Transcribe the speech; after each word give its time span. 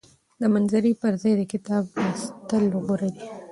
د 0.39 0.43
مناظرې 0.53 0.93
پر 1.01 1.13
ځای 1.21 1.33
د 1.37 1.41
کتاب 1.53 1.83
لوستل 2.01 2.63
غوره 2.85 3.09
دي. 3.15 3.27